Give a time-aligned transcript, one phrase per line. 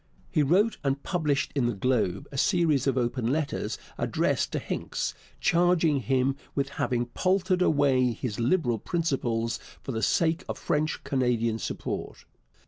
[0.31, 5.13] He wrote and published in the Globe a series of open letters addressed to Hincks,
[5.39, 11.59] charging him with having paltered away his Liberal principles for the sake of French Canadian
[11.59, 12.25] support.